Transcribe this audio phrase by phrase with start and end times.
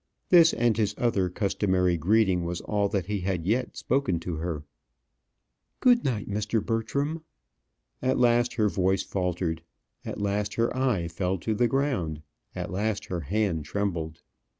[0.29, 4.63] This and his other customary greeting was all that he had yet spoken to her.
[5.79, 6.59] "Good night, Mr.
[6.65, 7.23] Bertram."
[8.01, 9.61] At last her voice faltered,
[10.03, 12.23] at last her eye fell to the ground,
[12.55, 14.23] at last her hand trembled.